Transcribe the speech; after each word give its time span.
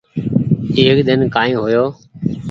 ايڪ 0.77 1.01
ۮن 1.07 1.21
ڪآئي 1.35 1.51
هو 1.59 1.65
يو 1.73 1.85